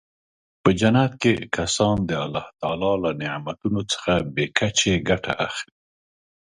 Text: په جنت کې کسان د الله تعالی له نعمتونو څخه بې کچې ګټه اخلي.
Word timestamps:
په 0.61 0.69
جنت 0.79 1.11
کې 1.21 1.33
کسان 1.55 1.95
د 2.09 2.11
الله 2.23 2.45
تعالی 2.59 2.93
له 3.03 3.11
نعمتونو 3.21 3.81
څخه 3.91 4.13
بې 4.33 4.45
کچې 4.57 4.93
ګټه 5.09 5.33
اخلي. 5.47 5.73